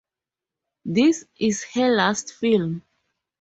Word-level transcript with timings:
This 0.83 1.25
is 1.37 1.63
her 1.75 1.91
last 1.95 2.33
film. 2.33 2.81